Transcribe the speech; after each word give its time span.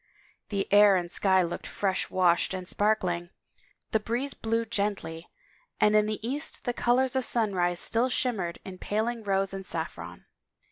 The 0.49 0.67
air 0.73 0.95
and 0.95 1.11
sky 1.11 1.43
looked 1.43 1.67
fresh 1.67 2.09
washed 2.09 2.55
and 2.55 2.67
sparkling, 2.67 3.29
the 3.91 3.99
breeze 3.99 4.33
blew 4.33 4.65
gently, 4.65 5.27
and 5.79 5.95
in 5.95 6.07
the 6.07 6.27
east 6.27 6.63
the 6.63 6.73
colors 6.73 7.15
of 7.15 7.23
sunrise 7.23 7.79
still 7.79 8.09
shimmered 8.09 8.57
in 8.65 8.79
paling 8.79 9.21
rose 9.21 9.53
and 9.53 9.63
saffron. 9.63 10.25